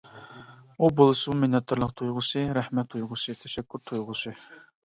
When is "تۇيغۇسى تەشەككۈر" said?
2.95-3.85